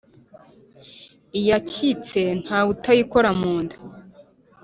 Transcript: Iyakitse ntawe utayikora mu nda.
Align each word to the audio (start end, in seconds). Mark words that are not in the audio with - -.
Iyakitse 1.39 2.21
ntawe 2.41 2.67
utayikora 2.75 3.29
mu 3.39 3.53
nda. 3.63 3.77